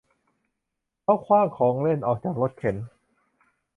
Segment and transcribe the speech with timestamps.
[1.03, 2.75] เขาขว้างของเล่นออกจากรถเข็น